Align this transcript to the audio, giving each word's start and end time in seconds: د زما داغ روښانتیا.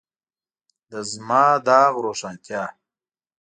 د 0.89 0.91
زما 1.11 1.45
داغ 1.67 1.93
روښانتیا. 2.05 2.63